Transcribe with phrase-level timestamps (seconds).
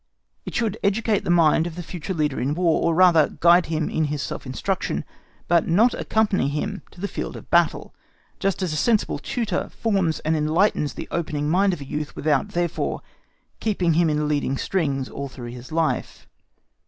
[0.47, 3.87] It should educate the mind of the future leader in War, or rather guide him
[3.87, 5.05] in his self instruction,
[5.47, 7.93] but not accompany him to the field of battle;
[8.39, 12.49] just as a sensible tutor forms and enlightens the opening mind of a youth without,
[12.53, 13.03] therefore,
[13.59, 16.25] keeping him in leading strings all through his life.